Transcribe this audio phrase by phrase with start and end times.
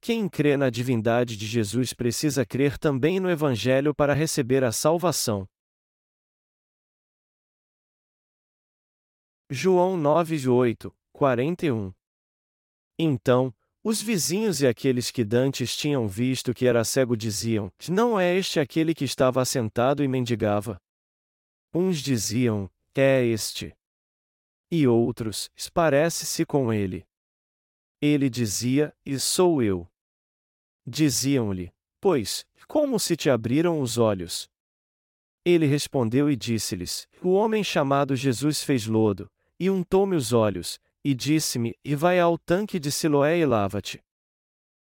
[0.00, 5.46] quem crê na divindade de Jesus precisa crer também no Evangelho para receber a salvação.
[9.50, 11.92] João 9, 8, 41
[12.98, 13.52] Então,
[13.82, 18.60] os vizinhos e aqueles que dantes tinham visto que era cego diziam: Não é este
[18.60, 20.80] aquele que estava assentado e mendigava?
[21.74, 23.74] Uns diziam: É este.
[24.70, 27.04] E outros: Parece-se com ele.
[28.00, 29.86] Ele dizia: E sou eu.
[30.86, 34.48] Diziam-lhe: Pois, como se te abriram os olhos?
[35.44, 41.14] Ele respondeu e disse-lhes: O homem chamado Jesus fez lodo, e untou-me os olhos, e
[41.14, 44.02] disse-me: E vai ao tanque de Siloé e lava-te.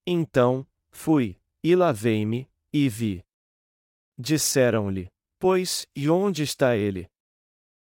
[0.07, 3.25] Então, fui, e lavei-me, e vi.
[4.19, 7.11] Disseram-lhe: Pois, e onde está ele?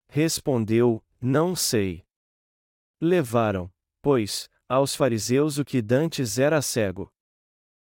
[0.07, 2.05] Respondeu: Não sei.
[3.01, 3.71] Levaram,
[4.01, 7.11] pois, aos fariseus o que dantes era cego.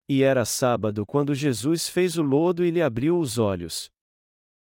[0.09, 3.90] E era sábado quando Jesus fez o lodo e lhe abriu os olhos.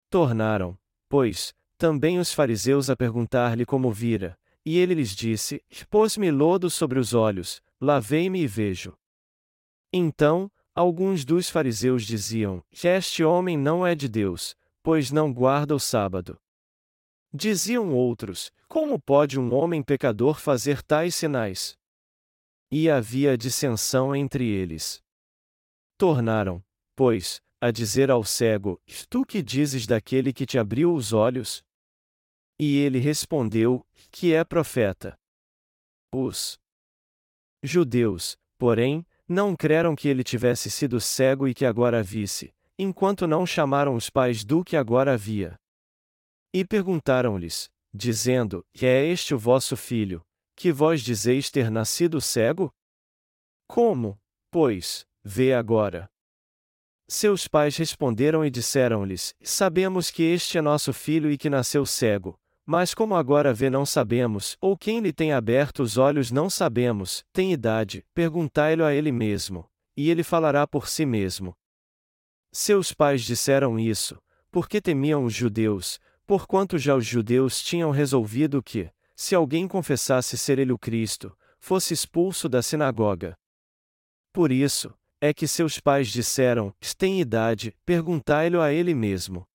[0.10, 6.70] Tornaram, pois, também os fariseus a perguntar-lhe como vira, e ele lhes disse: Pôs-me lodo
[6.70, 8.98] sobre os olhos, lavei-me e vejo.
[9.94, 15.80] Então, alguns dos fariseus diziam: Este homem não é de Deus, pois não guarda o
[15.80, 16.40] sábado.
[17.34, 21.79] Diziam outros: Como pode um homem pecador fazer tais sinais?
[22.72, 25.02] E havia dissensão entre eles.
[25.98, 26.64] Tornaram,
[26.96, 31.64] pois, a dizer ao cego: Tu que dizes daquele que te abriu os olhos?
[32.60, 35.18] E ele respondeu: Que é profeta.
[36.14, 36.60] Os
[37.64, 43.46] judeus, porém, não creram que ele tivesse sido cego e que agora visse, enquanto não
[43.46, 45.60] chamaram os pais do que agora havia.
[46.54, 50.24] E perguntaram-lhes, dizendo: É este o vosso filho,
[50.60, 52.70] que vós dizeis ter nascido cego?
[53.68, 54.20] Como,
[54.52, 56.10] pois, Vê agora.
[57.08, 62.40] Seus pais responderam e disseram-lhes: Sabemos que este é nosso filho e que nasceu cego,
[62.66, 67.24] mas como agora vê não sabemos, ou quem lhe tem aberto os olhos não sabemos,
[67.34, 71.54] tem idade, perguntai-lo a ele mesmo, e ele falará por si mesmo.
[72.52, 74.18] Seus pais disseram isso,
[74.50, 78.90] porque temiam os judeus, porquanto já os judeus tinham resolvido que,
[79.20, 83.38] se alguém confessasse ser ele o Cristo, fosse expulso da sinagoga.
[84.32, 89.46] Por isso, é que seus pais disseram: Tem idade, perguntai-lhe a ele mesmo.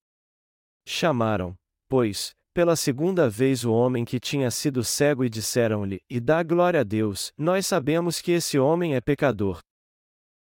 [0.86, 1.56] Chamaram,
[1.88, 6.80] pois, pela segunda vez o homem que tinha sido cego e disseram-lhe: E dá glória
[6.80, 9.60] a Deus, nós sabemos que esse homem é pecador.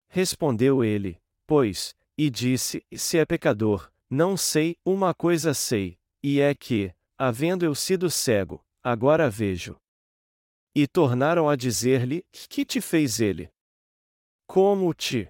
[0.09, 1.17] Respondeu ele,
[1.47, 7.65] pois, e disse: Se é pecador, não sei, uma coisa sei, e é que, havendo
[7.65, 9.75] eu sido cego, agora vejo.
[10.73, 13.49] E tornaram a dizer-lhe: Que te fez ele?
[14.47, 15.29] Como te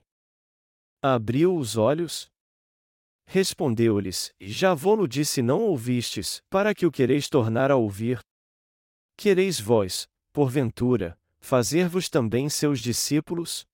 [1.02, 2.30] abriu os olhos?
[3.26, 8.20] Respondeu-lhes: Já vou-lo disse não ouvistes, para que o quereis tornar a ouvir?
[9.18, 13.66] Quereis vós, porventura, fazer-vos também seus discípulos?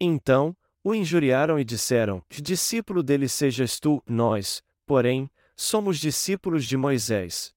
[0.00, 7.53] Então, o injuriaram e disseram: Discípulo dele sejas tu, nós, porém, somos discípulos de Moisés.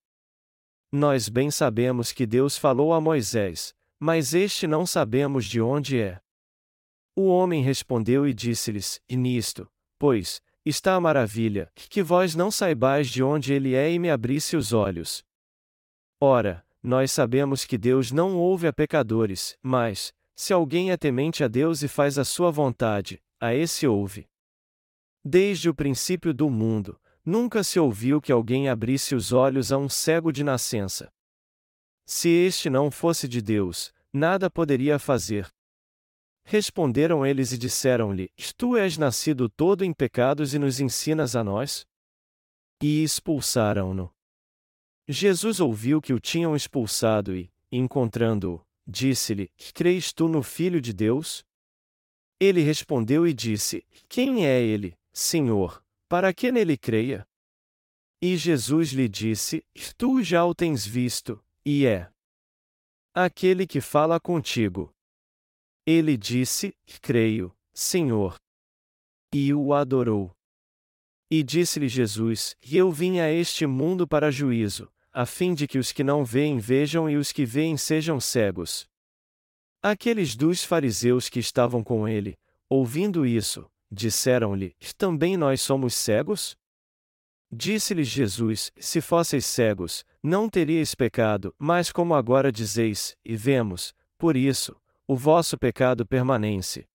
[0.92, 6.22] Nós bem sabemos que Deus falou a Moisés, mas este não sabemos de onde é.
[7.16, 9.68] O homem respondeu e disse-lhes: E nisto,
[10.00, 14.56] pois, está a maravilha, que vós não saibais de onde ele é e me abrisse
[14.56, 15.26] os olhos.
[16.22, 21.48] Ora, nós sabemos que Deus não ouve a pecadores, mas, se alguém é temente a
[21.48, 24.28] Deus e faz a sua vontade, a esse ouve.
[25.24, 29.90] Desde o princípio do mundo, nunca se ouviu que alguém abrisse os olhos a um
[29.90, 31.12] cego de nascença.
[32.06, 35.46] Se este não fosse de Deus, nada poderia fazer.
[36.46, 41.86] Responderam eles e disseram-lhe: Tu és nascido todo em pecados e nos ensinas a nós?
[42.82, 44.10] E expulsaram-no.
[45.06, 51.44] Jesus ouviu que o tinham expulsado e, encontrando-o, disse-lhe: Creis tu no Filho de Deus?
[52.40, 57.28] Ele respondeu e disse: Quem é ele, Senhor, para que nele creia?
[58.22, 59.64] E Jesus lhe disse:
[59.98, 62.12] Tu já o tens visto, e é
[63.14, 64.94] aquele que fala contigo.
[65.86, 68.36] Ele disse: Creio, Senhor.
[69.34, 70.36] E o adorou.
[71.30, 75.92] E disse-lhe Jesus: Eu vim a este mundo para juízo, a fim de que os
[75.92, 78.88] que não veem vejam e os que veem sejam cegos.
[79.82, 82.38] Aqueles dos fariseus que estavam com ele,
[82.70, 86.58] ouvindo isso, disseram-lhe: Também nós somos cegos?
[87.52, 94.36] Disse-lhes Jesus: Se fosseis cegos, não teríeis pecado, mas como agora dizeis, e vemos, por
[94.36, 94.76] isso,
[95.08, 96.86] o vosso pecado permanece.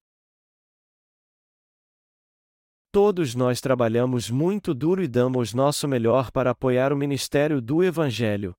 [2.90, 8.54] Todos nós trabalhamos muito duro e damos nosso melhor para apoiar o ministério do Evangelho.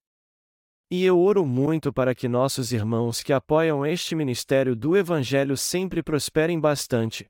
[0.90, 6.02] E eu oro muito para que nossos irmãos que apoiam este ministério do Evangelho sempre
[6.02, 7.30] prosperem bastante.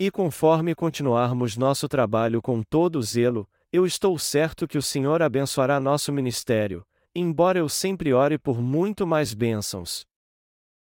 [0.00, 5.80] E conforme continuarmos nosso trabalho com todo zelo, eu estou certo que o Senhor abençoará
[5.80, 10.06] nosso ministério, embora eu sempre ore por muito mais bênçãos.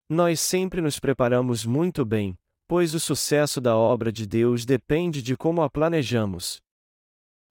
[0.09, 2.35] Nós sempre nos preparamos muito bem,
[2.67, 6.59] pois o sucesso da obra de Deus depende de como a planejamos.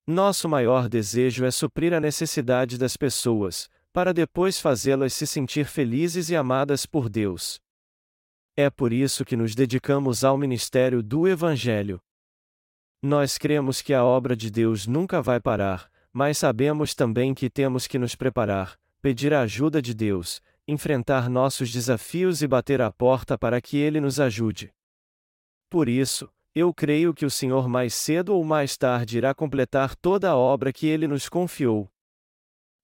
[0.04, 6.30] Nosso maior desejo é suprir a necessidade das pessoas, para depois fazê-las se sentir felizes
[6.30, 7.63] e amadas por Deus.
[8.56, 12.00] É por isso que nos dedicamos ao ministério do Evangelho.
[13.02, 17.86] Nós cremos que a obra de Deus nunca vai parar, mas sabemos também que temos
[17.88, 23.36] que nos preparar, pedir a ajuda de Deus, enfrentar nossos desafios e bater a porta
[23.36, 24.72] para que Ele nos ajude.
[25.68, 30.30] Por isso, eu creio que o Senhor mais cedo ou mais tarde irá completar toda
[30.30, 31.90] a obra que ele nos confiou.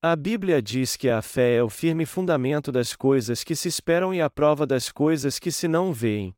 [0.02, 4.14] A Bíblia diz que a fé é o firme fundamento das coisas que se esperam
[4.14, 6.34] e a prova das coisas que se não veem.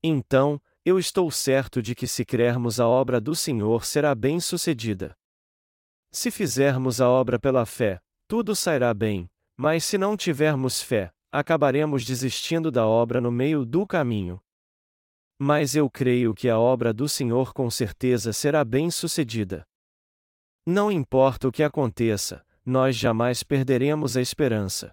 [0.00, 5.18] Então, eu estou certo de que se crermos a obra do Senhor será bem sucedida.
[6.12, 12.04] Se fizermos a obra pela fé, tudo sairá bem, mas se não tivermos fé, acabaremos
[12.04, 14.40] desistindo da obra no meio do caminho.
[15.36, 19.66] Mas eu creio que a obra do Senhor com certeza será bem sucedida.
[20.64, 24.92] Não importa o que aconteça, nós jamais perderemos a esperança.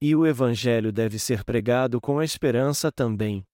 [0.00, 3.44] E o Evangelho deve ser pregado com a esperança também.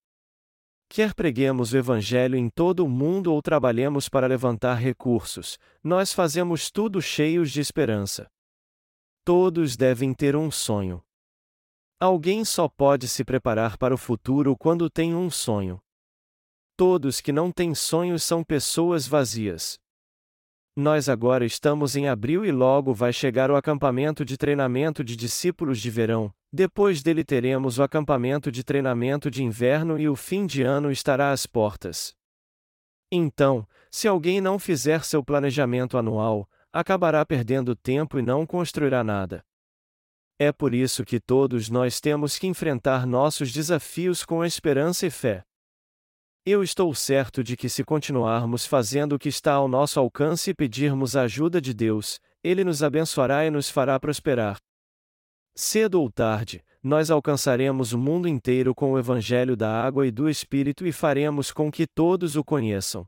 [0.89, 6.69] Quer preguemos o Evangelho em todo o mundo ou trabalhemos para levantar recursos, nós fazemos
[6.69, 8.29] tudo cheios de esperança.
[9.23, 11.01] Todos devem ter um sonho.
[11.99, 15.79] Alguém só pode se preparar para o futuro quando tem um sonho.
[16.75, 19.79] Todos que não têm sonhos são pessoas vazias.
[20.75, 25.81] Nós agora estamos em abril e logo vai chegar o acampamento de treinamento de discípulos
[25.81, 30.63] de verão, depois dele teremos o acampamento de treinamento de inverno e o fim de
[30.63, 32.15] ano estará às portas.
[33.11, 39.43] Então, se alguém não fizer seu planejamento anual, acabará perdendo tempo e não construirá nada.
[40.39, 45.43] É por isso que todos nós temos que enfrentar nossos desafios com esperança e fé.
[46.43, 50.53] Eu estou certo de que se continuarmos fazendo o que está ao nosso alcance e
[50.55, 54.57] pedirmos a ajuda de Deus, Ele nos abençoará e nos fará prosperar.
[55.55, 60.27] Cedo ou tarde, nós alcançaremos o mundo inteiro com o Evangelho da água e do
[60.27, 63.05] Espírito e faremos com que todos o conheçam.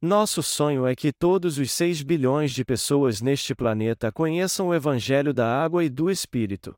[0.00, 5.34] Nosso sonho é que todos os 6 bilhões de pessoas neste planeta conheçam o Evangelho
[5.34, 6.72] da água e do Espírito.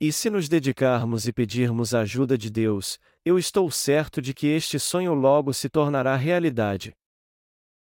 [0.00, 4.46] E se nos dedicarmos e pedirmos a ajuda de Deus, eu estou certo de que
[4.46, 6.94] este sonho logo se tornará realidade.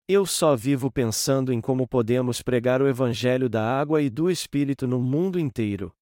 [0.08, 4.86] Eu só vivo pensando em como podemos pregar o Evangelho da água e do Espírito
[4.86, 5.94] no mundo inteiro.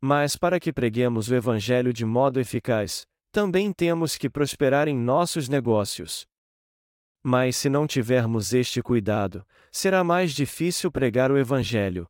[0.00, 5.50] Mas para que preguemos o Evangelho de modo eficaz, também temos que prosperar em nossos
[5.50, 6.26] negócios.
[7.22, 12.06] Mas se não tivermos este cuidado, será mais difícil pregar o Evangelho.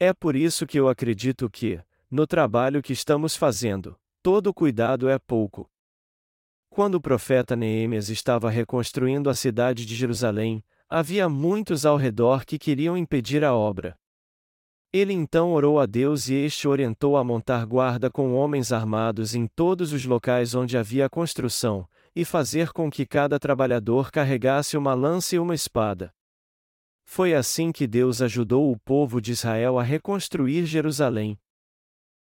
[0.00, 1.78] É por isso que eu acredito que,
[2.10, 5.68] no trabalho que estamos fazendo, todo cuidado é pouco.
[6.70, 12.58] Quando o profeta Neemias estava reconstruindo a cidade de Jerusalém, havia muitos ao redor que
[12.58, 13.98] queriam impedir a obra.
[14.92, 19.46] Ele então orou a Deus e este orientou a montar guarda com homens armados em
[19.46, 25.34] todos os locais onde havia construção, e fazer com que cada trabalhador carregasse uma lança
[25.34, 26.14] e uma espada.
[27.04, 31.38] Foi assim que Deus ajudou o povo de Israel a reconstruir Jerusalém.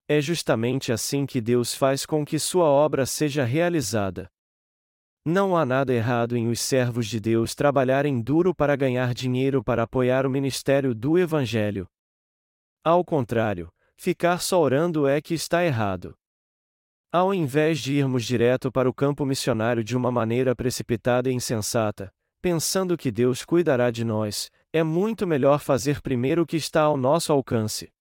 [0.07, 4.29] É justamente assim que Deus faz com que sua obra seja realizada.
[5.25, 9.85] Não há nada errado em os servos de Deus trabalharem duro para ganhar dinheiro para
[9.85, 11.87] apoiar o ministério do Evangelho.
[12.85, 16.15] Ao contrário, ficar só orando é que está errado.
[17.11, 22.13] Ao invés de irmos direto para o campo missionário de uma maneira precipitada e insensata,
[22.43, 26.99] pensando que Deus cuidará de nós, é muito melhor fazer primeiro o que está ao
[26.99, 27.94] nosso alcance.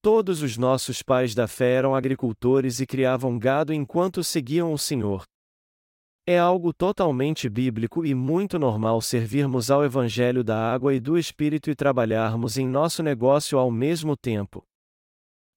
[0.00, 5.24] Todos os nossos pais da fé eram agricultores e criavam gado enquanto seguiam o Senhor.
[6.24, 11.68] É algo totalmente bíblico e muito normal servirmos ao Evangelho da água e do Espírito
[11.68, 14.62] e trabalharmos em nosso negócio ao mesmo tempo.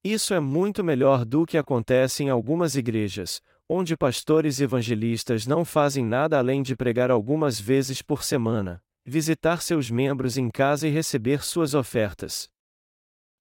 [0.03, 6.03] Isso é muito melhor do que acontece em algumas igrejas, onde pastores evangelistas não fazem
[6.03, 11.43] nada além de pregar algumas vezes por semana, visitar seus membros em casa e receber
[11.43, 12.49] suas ofertas.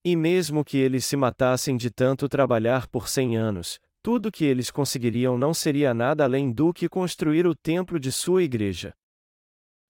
[0.04, 4.70] E mesmo que eles se matassem de tanto trabalhar por cem anos, tudo que eles
[4.70, 8.94] conseguiriam não seria nada além do que construir o templo de sua igreja.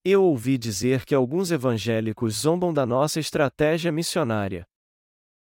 [0.03, 4.67] Eu ouvi dizer que alguns evangélicos zombam da nossa estratégia missionária.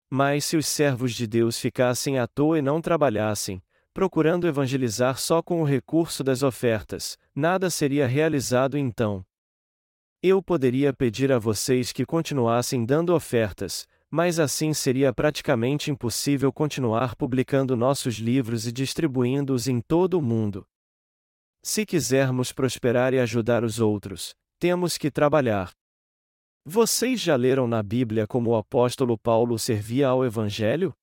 [0.09, 3.61] Mas se os servos de Deus ficassem à toa e não trabalhassem,
[3.93, 9.25] procurando evangelizar só com o recurso das ofertas, nada seria realizado então.
[10.21, 17.15] Eu poderia pedir a vocês que continuassem dando ofertas, mas assim seria praticamente impossível continuar
[17.15, 20.65] publicando nossos livros e distribuindo-os em todo o mundo.
[21.61, 25.71] Se quisermos prosperar e ajudar os outros, temos que trabalhar.
[26.65, 30.93] Vocês já leram na Bíblia como o apóstolo Paulo servia ao Evangelho?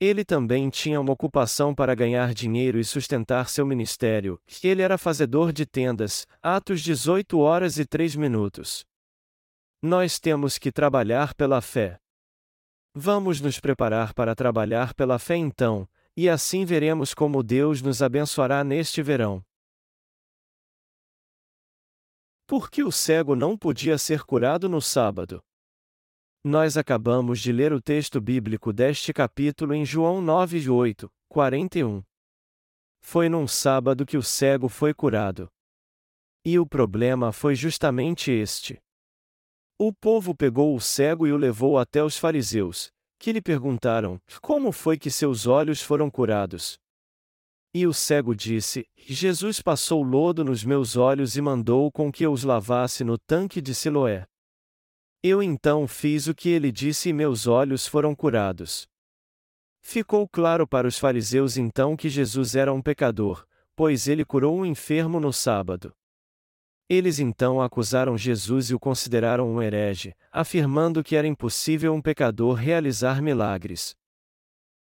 [0.00, 4.40] Ele também tinha uma ocupação para ganhar dinheiro e sustentar seu ministério.
[4.62, 8.84] Ele era fazedor de tendas, Atos 18 horas e 3 minutos.
[9.82, 11.98] Nós temos que trabalhar pela fé.
[13.00, 18.64] Vamos nos preparar para trabalhar pela fé então, e assim veremos como Deus nos abençoará
[18.64, 19.40] neste verão.
[22.44, 25.40] Por que o cego não podia ser curado no sábado?
[26.42, 32.02] Nós acabamos de ler o texto bíblico deste capítulo em João 9, 8, 41.
[33.00, 35.48] Foi num sábado que o cego foi curado.
[36.44, 38.82] E o problema foi justamente este.
[39.80, 44.72] O povo pegou o cego e o levou até os fariseus, que lhe perguntaram: Como
[44.72, 46.80] foi que seus olhos foram curados?
[47.72, 52.32] E o cego disse: Jesus passou lodo nos meus olhos e mandou com que eu
[52.32, 54.26] os lavasse no tanque de Siloé.
[55.22, 58.88] Eu então fiz o que ele disse e meus olhos foram curados.
[59.80, 64.66] Ficou claro para os fariseus então que Jesus era um pecador, pois ele curou um
[64.66, 65.94] enfermo no sábado.
[66.88, 72.54] Eles então acusaram Jesus e o consideraram um herege, afirmando que era impossível um pecador
[72.54, 73.94] realizar milagres.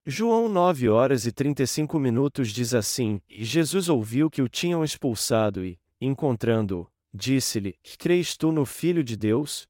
[0.07, 5.65] João 9 horas e 35 minutos diz assim: E Jesus ouviu que o tinham expulsado
[5.65, 9.69] e, encontrando-o, disse-lhe: Crês tu no Filho de Deus?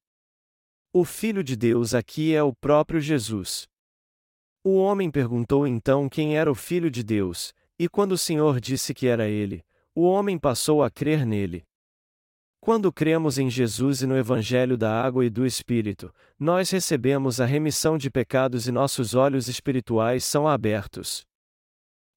[0.93, 3.67] O Filho de Deus aqui é o próprio Jesus.
[4.63, 8.93] O homem perguntou então quem era o Filho de Deus, e quando o Senhor disse
[8.93, 11.68] que era ele, o homem passou a crer nele.
[12.61, 17.47] Quando cremos em Jesus e no Evangelho da Água e do Espírito, nós recebemos a
[17.47, 21.25] remissão de pecados e nossos olhos espirituais são abertos.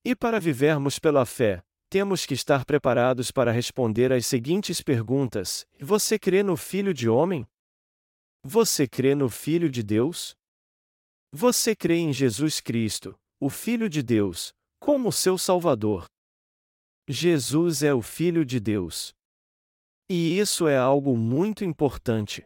[0.03, 6.17] E para vivermos pela fé, temos que estar preparados para responder às seguintes perguntas: Você
[6.17, 7.45] crê no Filho de Homem?
[8.43, 10.35] Você crê no Filho de Deus?
[11.31, 16.05] Você crê em Jesus Cristo, o Filho de Deus, como seu Salvador?
[17.07, 19.13] Jesus é o Filho de Deus.
[20.13, 22.43] E isso é algo muito importante.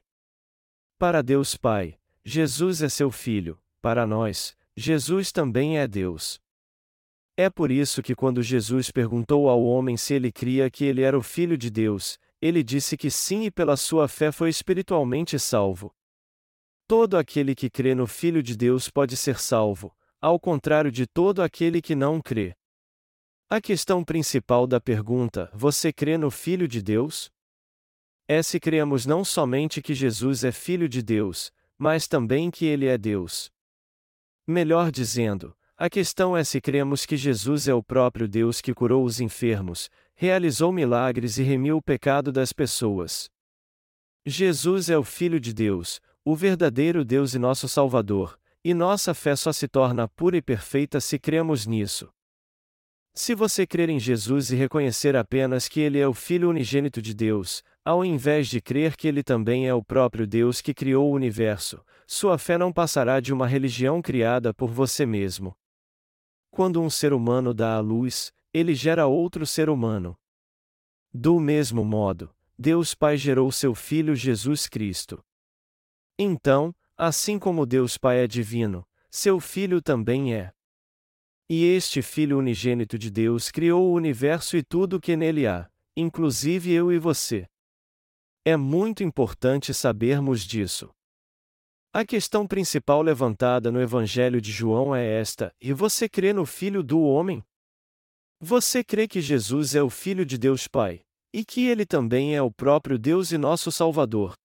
[1.00, 6.40] Para Deus Pai, Jesus é seu Filho, para nós, Jesus também é Deus.
[7.36, 11.18] É por isso que quando Jesus perguntou ao homem se ele cria que ele era
[11.18, 15.92] o Filho de Deus, ele disse que sim e pela sua fé foi espiritualmente salvo.
[16.88, 19.92] Todo aquele que crê no Filho de Deus pode ser salvo,
[20.22, 22.56] ao contrário de todo aquele que não crê.
[23.50, 27.34] A questão principal da pergunta: Você crê no Filho de Deus?
[28.28, 32.88] É se cremos não somente que Jesus é Filho de Deus, mas também que Ele
[32.88, 33.52] é Deus.
[34.48, 39.04] Melhor dizendo, a questão é se cremos que Jesus é o próprio Deus que curou
[39.04, 43.30] os enfermos, realizou milagres e remiu o pecado das pessoas.
[44.26, 49.36] Jesus é o Filho de Deus, o verdadeiro Deus e nosso Salvador, e nossa fé
[49.36, 52.10] só se torna pura e perfeita se cremos nisso.
[53.14, 57.14] Se você crer em Jesus e reconhecer apenas que Ele é o Filho unigênito de
[57.14, 61.14] Deus, ao invés de crer que ele também é o próprio Deus que criou o
[61.14, 65.56] universo, sua fé não passará de uma religião criada por você mesmo.
[66.50, 70.18] Quando um ser humano dá à luz, ele gera outro ser humano.
[71.14, 75.24] Do mesmo modo, Deus Pai gerou seu Filho Jesus Cristo.
[76.18, 80.52] Então, assim como Deus Pai é divino, seu Filho também é.
[81.48, 85.70] E este Filho unigênito de Deus criou o universo e tudo o que nele há,
[85.96, 87.48] inclusive eu e você.
[88.48, 90.92] É muito importante sabermos disso.
[91.92, 96.84] A questão principal levantada no Evangelho de João é esta: e você crê no Filho
[96.84, 97.44] do Homem?
[98.40, 101.02] Você crê que Jesus é o Filho de Deus Pai,
[101.34, 104.36] e que ele também é o próprio Deus e nosso Salvador?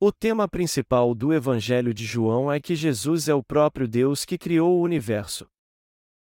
[0.00, 4.36] O tema principal do Evangelho de João é que Jesus é o próprio Deus que
[4.36, 5.46] criou o universo.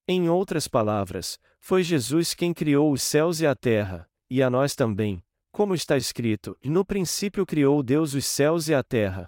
[0.07, 4.75] Em outras palavras, foi Jesus quem criou os céus e a terra, e a nós
[4.75, 5.23] também,
[5.57, 9.27] como está escrito: No princípio criou Deus os céus e a terra.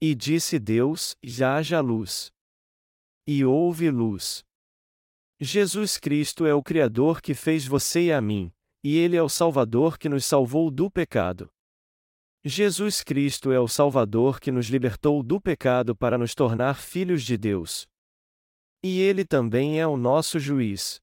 [0.00, 2.30] E disse Deus: Já haja luz.
[3.26, 4.44] E houve luz.
[5.40, 8.52] Jesus Cristo é o Criador que fez você e a mim,
[8.84, 11.50] e Ele é o Salvador que nos salvou do pecado.
[12.44, 17.36] Jesus Cristo é o Salvador que nos libertou do pecado para nos tornar filhos de
[17.36, 17.88] Deus.
[18.84, 21.02] E Ele também é o nosso juiz.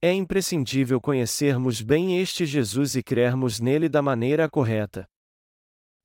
[0.00, 5.08] É imprescindível conhecermos bem este Jesus e crermos nele da maneira correta.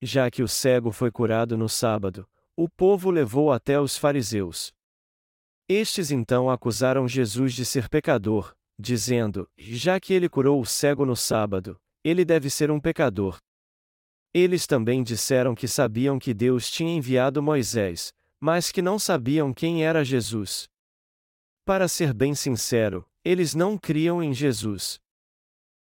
[0.01, 4.73] Já que o cego foi curado no sábado, o povo levou até os fariseus.
[5.69, 11.15] Estes então acusaram Jesus de ser pecador, dizendo: Já que ele curou o cego no
[11.15, 13.37] sábado, ele deve ser um pecador.
[14.33, 19.85] Eles também disseram que sabiam que Deus tinha enviado Moisés, mas que não sabiam quem
[19.85, 20.67] era Jesus.
[21.63, 24.99] Para ser bem sincero, eles não criam em Jesus.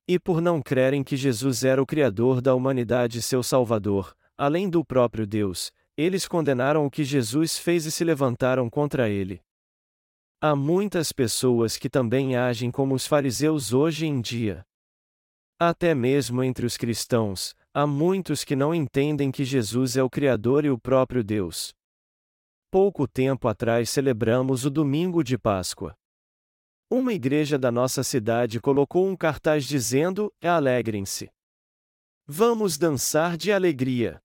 [0.07, 4.69] E por não crerem que Jesus era o Criador da humanidade e seu Salvador, além
[4.69, 9.41] do próprio Deus, eles condenaram o que Jesus fez e se levantaram contra ele.
[10.41, 14.65] Há muitas pessoas que também agem como os fariseus hoje em dia.
[15.59, 20.65] Até mesmo entre os cristãos, há muitos que não entendem que Jesus é o Criador
[20.65, 21.73] e o próprio Deus.
[22.71, 25.97] Pouco tempo atrás celebramos o domingo de Páscoa.
[26.91, 31.31] Uma igreja da nossa cidade colocou um cartaz dizendo: Alegrem-se.
[32.27, 34.21] Vamos dançar de alegria.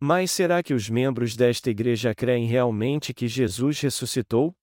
[0.00, 4.54] Mas será que os membros desta igreja creem realmente que Jesus ressuscitou?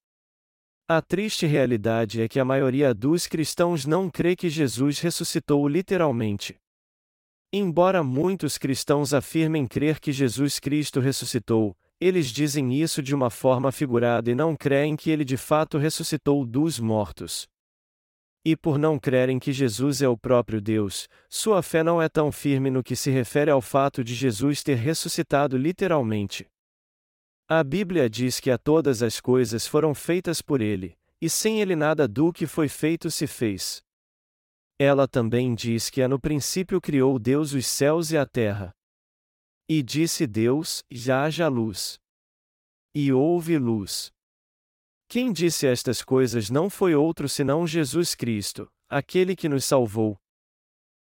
[0.88, 6.56] A triste realidade é que a maioria dos cristãos não crê que Jesus ressuscitou literalmente.
[7.52, 13.72] Embora muitos cristãos afirmem crer que Jesus Cristo ressuscitou, eles dizem isso de uma forma
[13.72, 17.48] figurada e não creem que ele de fato ressuscitou dos mortos.
[18.44, 22.30] E por não crerem que Jesus é o próprio Deus, sua fé não é tão
[22.30, 26.46] firme no que se refere ao fato de Jesus ter ressuscitado literalmente.
[27.48, 31.74] A Bíblia diz que a todas as coisas foram feitas por ele, e sem ele
[31.74, 33.82] nada do que foi feito se fez.
[34.78, 38.74] Ela também diz que é no princípio criou Deus os céus e a terra.
[39.68, 42.00] E disse Deus: já haja luz.
[42.94, 44.12] E houve luz.
[45.08, 50.18] Quem disse estas coisas não foi outro senão Jesus Cristo, aquele que nos salvou.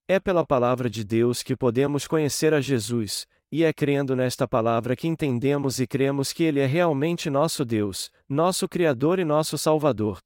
[0.08, 4.94] É pela palavra de Deus que podemos conhecer a Jesus, e é crendo nesta palavra
[4.94, 10.20] que entendemos e cremos que Ele é realmente nosso Deus, nosso Criador e nosso Salvador.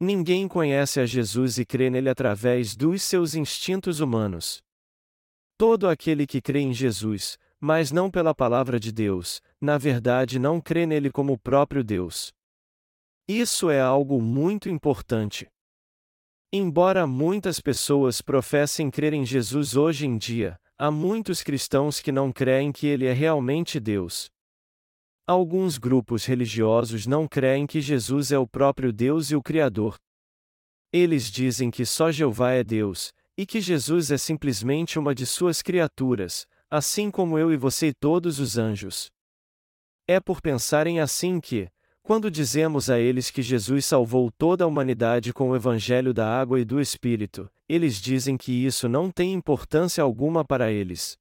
[0.00, 4.62] Ninguém conhece a Jesus e crê nele através dos seus instintos humanos.
[5.60, 10.58] Todo aquele que crê em Jesus, mas não pela palavra de Deus, na verdade não
[10.58, 12.32] crê nele como o próprio Deus.
[13.28, 15.46] Isso é algo muito importante.
[16.50, 22.32] Embora muitas pessoas professem crer em Jesus hoje em dia, Há muitos cristãos que não
[22.32, 24.30] creem que ele é realmente Deus.
[25.26, 29.98] Alguns grupos religiosos não creem que Jesus é o próprio Deus e o Criador.
[30.90, 35.62] Eles dizem que só Jeová é Deus, e que Jesus é simplesmente uma de suas
[35.62, 39.10] criaturas, assim como eu e você e todos os anjos.
[40.06, 41.70] É por pensarem assim que,
[42.02, 46.60] quando dizemos a eles que Jesus salvou toda a humanidade com o Evangelho da água
[46.60, 51.16] e do Espírito, eles dizem que isso não tem importância alguma para eles.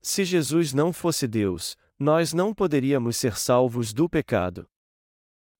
[0.00, 4.68] Se Jesus não fosse Deus, nós não poderíamos ser salvos do pecado.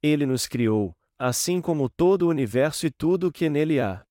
[0.02, 4.04] Ele nos criou, assim como todo o universo e tudo o que nele há.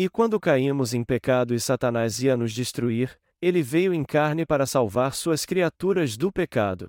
[0.00, 4.64] E quando caímos em pecado e Satanás ia nos destruir, ele veio em carne para
[4.64, 6.88] salvar suas criaturas do pecado.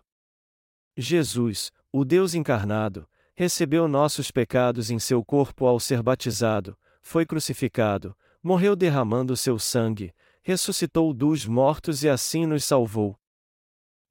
[0.95, 8.15] Jesus, o Deus encarnado, recebeu nossos pecados em seu corpo ao ser batizado, foi crucificado,
[8.43, 13.19] morreu derramando seu sangue, ressuscitou dos mortos e assim nos salvou.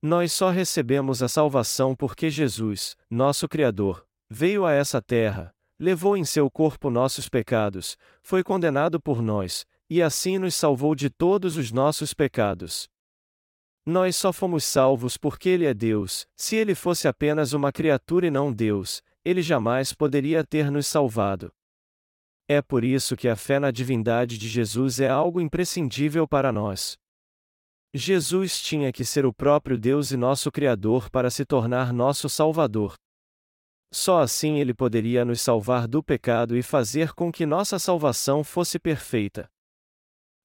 [0.02, 6.24] Nós só recebemos a salvação porque Jesus, nosso Criador, veio a essa terra, levou em
[6.24, 11.70] seu corpo nossos pecados, foi condenado por nós, e assim nos salvou de todos os
[11.70, 12.88] nossos pecados.
[13.86, 18.30] Nós só fomos salvos porque Ele é Deus, se Ele fosse apenas uma criatura e
[18.30, 21.50] não Deus, Ele jamais poderia ter nos salvado.
[22.46, 26.98] É por isso que a fé na divindade de Jesus é algo imprescindível para nós.
[27.94, 32.94] Jesus tinha que ser o próprio Deus e nosso Criador para se tornar nosso Salvador.
[33.90, 38.78] Só assim ele poderia nos salvar do pecado e fazer com que nossa salvação fosse
[38.78, 39.50] perfeita.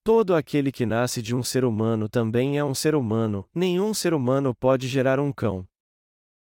[0.03, 4.13] Todo aquele que nasce de um ser humano também é um ser humano, nenhum ser
[4.13, 5.67] humano pode gerar um cão.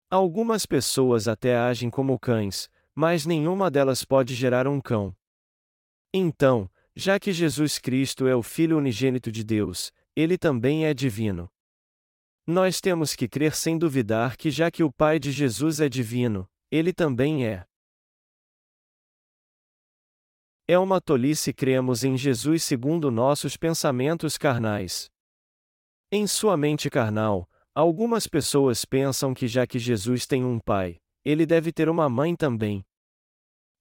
[0.09, 5.15] Algumas pessoas até agem como cães, mas nenhuma delas pode gerar um cão.
[6.13, 11.49] Então, já que Jesus Cristo é o Filho unigênito de Deus, ele também é divino.
[12.45, 16.49] Nós temos que crer sem duvidar que, já que o Pai de Jesus é divino,
[16.71, 17.65] ele também é.
[20.67, 25.09] É uma tolice cremos em Jesus segundo nossos pensamentos carnais.
[26.11, 31.45] Em sua mente carnal, algumas pessoas pensam que já que Jesus tem um pai, ele
[31.45, 32.85] deve ter uma mãe também.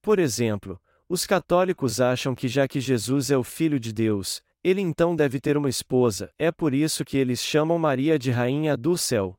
[0.01, 4.81] Por exemplo, os católicos acham que já que Jesus é o Filho de Deus, ele
[4.81, 8.96] então deve ter uma esposa, é por isso que eles chamam Maria de Rainha do
[8.96, 9.37] Céu.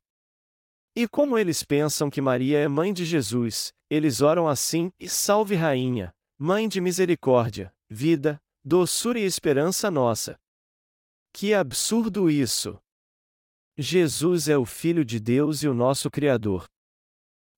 [0.99, 5.53] E como eles pensam que Maria é mãe de Jesus, eles oram assim: e salve
[5.53, 10.39] Rainha, Mãe de misericórdia, vida, doçura e esperança nossa.
[11.31, 12.79] Que absurdo isso!
[13.77, 16.65] Jesus é o Filho de Deus e o nosso Criador.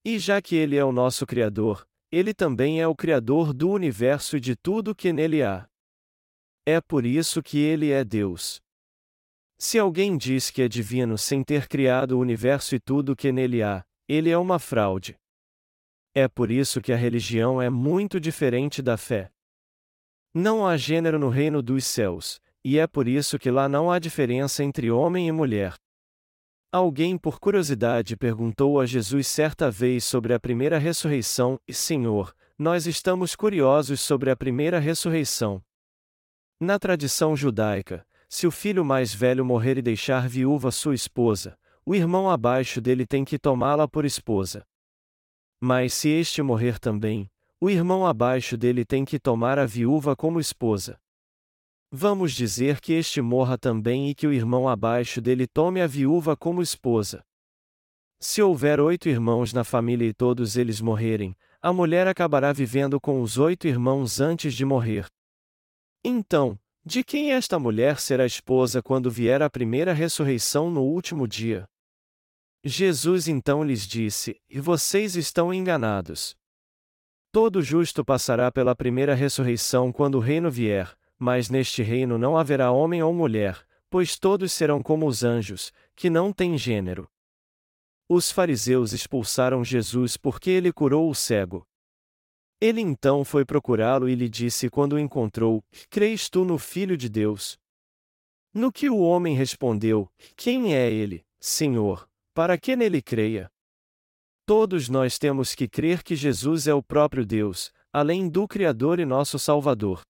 [0.04, 4.36] E já que Ele é o nosso Criador, Ele também é o Criador do universo
[4.36, 5.65] e de tudo que nele há.
[6.65, 8.60] É por isso que ele é Deus.
[9.62, 13.62] Se alguém diz que é divino sem ter criado o universo e tudo que nele
[13.62, 15.17] há, ele é uma fraude.
[16.15, 19.30] É por isso que a religião é muito diferente da fé.
[20.34, 24.00] Não há gênero no reino dos céus, e é por isso que lá não há
[24.00, 25.76] diferença entre homem e mulher.
[26.72, 32.88] Alguém por curiosidade perguntou a Jesus certa vez sobre a primeira ressurreição, e Senhor, nós
[32.88, 35.62] estamos curiosos sobre a primeira ressurreição.
[36.60, 41.96] Na tradição judaica, se o filho mais velho morrer e deixar viúva sua esposa, o
[41.96, 44.63] irmão abaixo dele tem que tomá-la por esposa.
[45.60, 50.39] Mas se este morrer também, o irmão abaixo dele tem que tomar a viúva como
[50.39, 50.98] esposa.
[51.92, 56.38] Vamos dizer que este morra também e que o irmão abaixo dele tome a viúva
[56.38, 57.26] como esposa.
[58.20, 63.22] Se houver oito irmãos na família e todos eles morrerem, a mulher acabará vivendo com
[63.22, 65.08] os oito irmãos antes de morrer.
[66.04, 71.69] Então, de quem esta mulher será esposa quando vier a primeira ressurreição no último dia?
[72.63, 76.36] Jesus então lhes disse: E vocês estão enganados.
[77.32, 82.71] Todo justo passará pela primeira ressurreição quando o reino vier, mas neste reino não haverá
[82.71, 87.08] homem ou mulher, pois todos serão como os anjos, que não têm gênero.
[88.10, 91.67] Os fariseus expulsaram Jesus porque ele curou o cego,
[92.62, 97.08] ele então foi procurá-lo e lhe disse quando o encontrou: Crês tu no Filho de
[97.08, 97.58] Deus?
[98.54, 103.50] No que o homem respondeu: Quem é ele, Senhor, para que nele creia?
[104.45, 109.06] Todos nós temos que crer que Jesus é o próprio Deus, além do Criador e
[109.06, 110.02] nosso Salvador.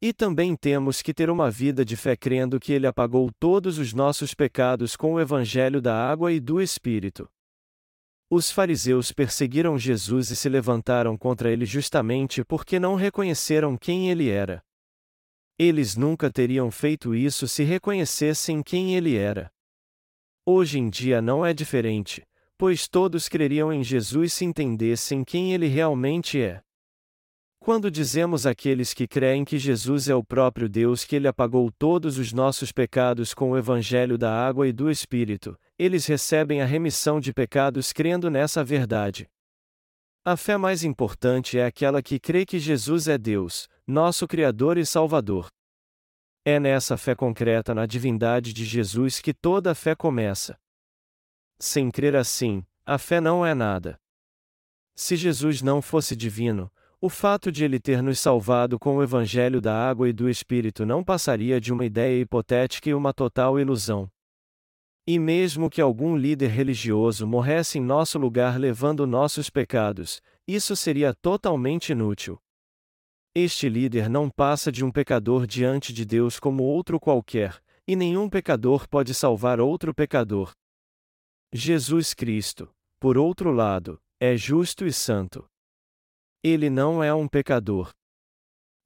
[0.00, 3.92] E também temos que ter uma vida de fé crendo que Ele apagou todos os
[3.92, 7.28] nossos pecados com o Evangelho da água e do Espírito.
[8.34, 14.30] Os fariseus perseguiram Jesus e se levantaram contra ele justamente porque não reconheceram quem ele
[14.30, 14.64] era.
[15.58, 19.52] Eles nunca teriam feito isso se reconhecessem quem ele era.
[20.46, 25.66] Hoje em dia não é diferente, pois todos creriam em Jesus se entendessem quem ele
[25.66, 26.62] realmente é.
[27.60, 32.16] Quando dizemos àqueles que creem que Jesus é o próprio Deus que ele apagou todos
[32.16, 37.18] os nossos pecados com o evangelho da água e do Espírito, eles recebem a remissão
[37.18, 39.28] de pecados crendo nessa verdade.
[40.24, 44.86] A fé mais importante é aquela que crê que Jesus é Deus, nosso Criador e
[44.86, 45.48] Salvador.
[46.44, 50.56] É nessa fé concreta na divindade de Jesus que toda a fé começa.
[51.58, 53.98] Sem crer assim, a fé não é nada.
[54.94, 59.60] Se Jesus não fosse divino, o fato de ele ter nos salvado com o evangelho
[59.60, 64.08] da água e do Espírito não passaria de uma ideia hipotética e uma total ilusão.
[65.12, 71.12] E mesmo que algum líder religioso morresse em nosso lugar levando nossos pecados, isso seria
[71.12, 72.40] totalmente inútil.
[73.34, 78.26] Este líder não passa de um pecador diante de Deus como outro qualquer, e nenhum
[78.26, 80.50] pecador pode salvar outro pecador.
[81.52, 85.44] Jesus Cristo, por outro lado, é justo e santo.
[86.42, 87.92] Ele não é um pecador.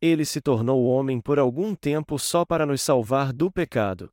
[0.02, 4.12] Ele se tornou homem por algum tempo só para nos salvar do pecado.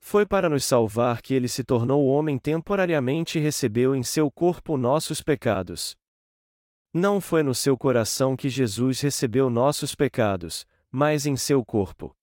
[0.00, 4.76] Foi para nos salvar que ele se tornou homem temporariamente e recebeu em seu corpo
[4.76, 5.96] nossos pecados.
[6.92, 12.16] Não foi no seu coração que Jesus recebeu nossos pecados, mas em seu corpo.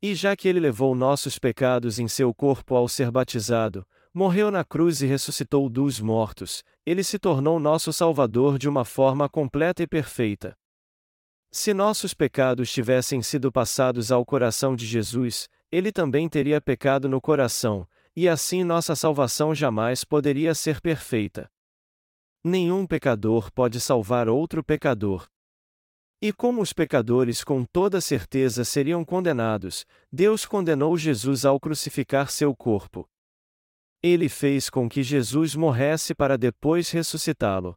[0.00, 4.62] E já que ele levou nossos pecados em seu corpo ao ser batizado, morreu na
[4.62, 9.86] cruz e ressuscitou dos mortos, ele se tornou nosso Salvador de uma forma completa e
[9.86, 10.56] perfeita.
[11.50, 17.18] Se nossos pecados tivessem sido passados ao coração de Jesus, ele também teria pecado no
[17.18, 21.50] coração, e assim nossa salvação jamais poderia ser perfeita.
[22.44, 25.26] Nenhum pecador pode salvar outro pecador.
[26.20, 32.54] E como os pecadores com toda certeza seriam condenados, Deus condenou Jesus ao crucificar seu
[32.54, 33.08] corpo.
[34.02, 37.76] Ele fez com que Jesus morresse para depois ressuscitá-lo.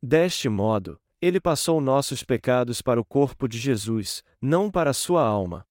[0.00, 5.66] Deste modo, ele passou nossos pecados para o corpo de Jesus, não para sua alma.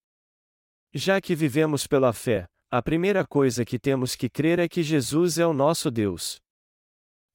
[0.93, 5.37] Já que vivemos pela fé, a primeira coisa que temos que crer é que Jesus
[5.37, 6.41] é o nosso Deus.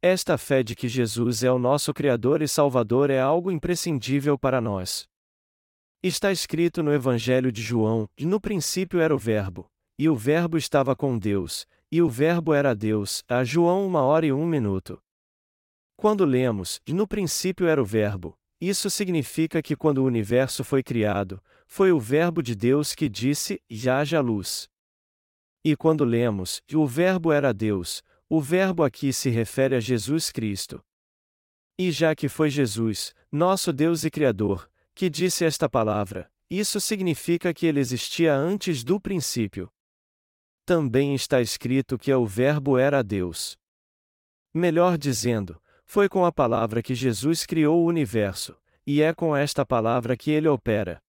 [0.03, 4.61] Esta fé de que Jesus é o nosso Criador e Salvador é algo imprescindível para
[4.61, 5.09] nós.
[6.03, 9.67] Está escrito no Evangelho de João: No princípio era o Verbo,
[9.99, 13.23] e o Verbo estava com Deus, e o Verbo era Deus.
[13.27, 15.01] A João uma hora e um minuto.
[15.97, 21.43] Quando lemos: No princípio era o Verbo, isso significa que quando o universo foi criado,
[21.67, 24.69] foi o Verbo de Deus que disse: haja luz.
[25.65, 30.83] E quando lemos: O Verbo era Deus, o Verbo aqui se refere a Jesus Cristo.
[31.79, 37.53] E já que foi Jesus, nosso Deus e Criador, que disse esta palavra, isso significa
[37.53, 39.71] que ele existia antes do princípio.
[40.65, 43.59] Também está escrito que o Verbo era Deus.
[44.55, 49.67] Melhor dizendo, foi com a palavra que Jesus criou o universo, e é com esta
[49.67, 51.01] palavra que ele opera.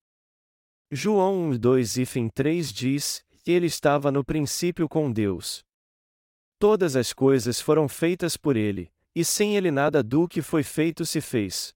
[0.90, 5.62] João 1:2 e 3 diz: Ele estava no princípio com Deus.
[6.58, 11.06] Todas as coisas foram feitas por ele, e sem ele nada do que foi feito
[11.06, 11.76] se fez.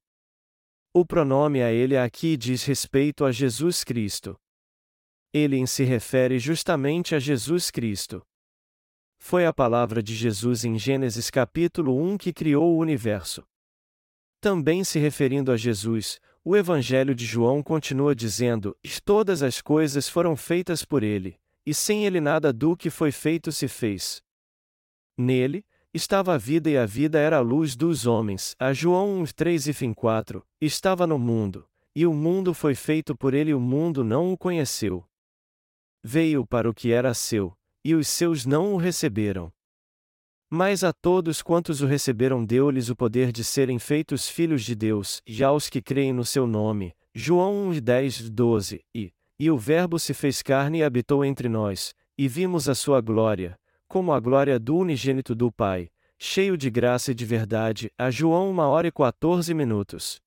[0.94, 4.40] O pronome a ele aqui diz respeito a Jesus Cristo.
[5.34, 8.26] Ele se refere justamente a Jesus Cristo.
[9.20, 13.44] Foi a palavra de Jesus em Gênesis capítulo 1 que criou o universo.
[14.40, 18.76] Também se referindo a Jesus, o Evangelho de João continua dizendo:
[19.06, 23.52] Todas as coisas foram feitas por ele, e sem ele nada do que foi feito
[23.52, 24.24] se fez.
[25.18, 28.56] Nele, estava a vida e a vida era a luz dos homens.
[28.58, 33.16] A João 1, 3 e fim 4, estava no mundo, e o mundo foi feito
[33.16, 35.06] por ele e o mundo não o conheceu.
[36.04, 39.54] Veio para o que era seu, e os seus não o receberam.
[40.54, 45.22] Mas a todos quantos o receberam deu-lhes o poder de serem feitos filhos de Deus,
[45.26, 46.94] e aos que creem no seu nome.
[47.16, 51.96] João 1, 10, 12, e, e o Verbo se fez carne e habitou entre nós,
[52.18, 57.14] e vimos a sua glória, como a glória do unigênito do Pai, cheio de graça
[57.14, 60.22] e de verdade, a João 1 hora e 14 minutos.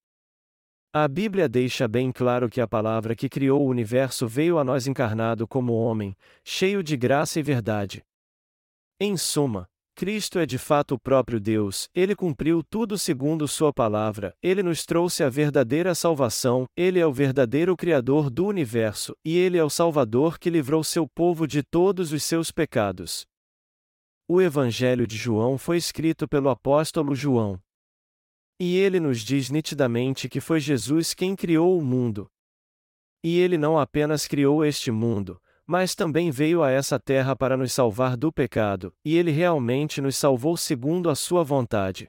[0.91, 4.87] A Bíblia deixa bem claro que a palavra que criou o universo veio a nós
[4.87, 8.03] encarnado como homem, cheio de graça e verdade.
[8.99, 14.37] Em suma, Cristo é de fato o próprio Deus, ele cumpriu tudo segundo Sua palavra,
[14.43, 19.57] ele nos trouxe a verdadeira salvação, ele é o verdadeiro Criador do universo, e ele
[19.57, 23.25] é o Salvador que livrou seu povo de todos os seus pecados.
[24.27, 27.61] O Evangelho de João foi escrito pelo apóstolo João.
[28.59, 32.29] E ele nos diz nitidamente que foi Jesus quem criou o mundo.
[33.23, 37.73] E ele não apenas criou este mundo, mas também veio a essa terra para nos
[37.73, 42.09] salvar do pecado, e ele realmente nos salvou segundo a sua vontade.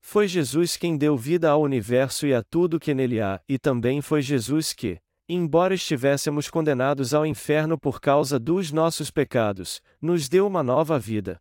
[0.00, 4.00] Foi Jesus quem deu vida ao universo e a tudo que nele há, e também
[4.00, 10.46] foi Jesus que, embora estivéssemos condenados ao inferno por causa dos nossos pecados, nos deu
[10.46, 11.40] uma nova vida.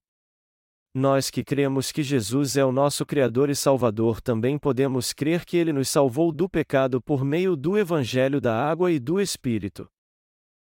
[0.93, 5.55] Nós que cremos que Jesus é o nosso Criador e Salvador também podemos crer que
[5.55, 9.89] Ele nos salvou do pecado por meio do Evangelho da Água e do Espírito.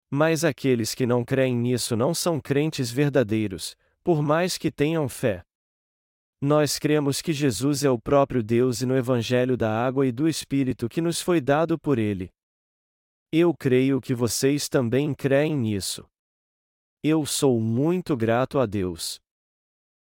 [0.09, 5.43] Mas aqueles que não creem nisso não são crentes verdadeiros, por mais que tenham fé.
[6.39, 10.27] Nós cremos que Jesus é o próprio Deus e no Evangelho da Água e do
[10.27, 12.31] Espírito que nos foi dado por Ele.
[13.31, 16.05] Eu creio que vocês também creem nisso.
[17.03, 19.19] Eu sou muito grato a Deus.